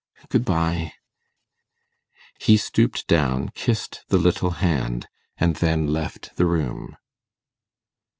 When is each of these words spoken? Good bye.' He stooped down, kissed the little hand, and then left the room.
Good 0.29 0.43
bye.' 0.45 0.93
He 2.39 2.57
stooped 2.57 3.05
down, 3.05 3.49
kissed 3.49 4.03
the 4.07 4.17
little 4.17 4.49
hand, 4.57 5.07
and 5.37 5.57
then 5.57 5.93
left 5.93 6.35
the 6.37 6.47
room. 6.47 6.97